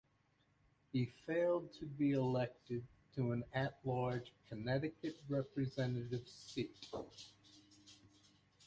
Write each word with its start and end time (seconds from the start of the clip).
He 0.91 1.13
failed 1.27 1.71
to 1.75 1.85
be 1.85 2.13
elected 2.13 2.83
to 3.13 3.33
an 3.33 3.43
at-large 3.53 4.33
Connecticut 4.49 5.15
Representative 5.29 6.27
seat. 6.27 6.89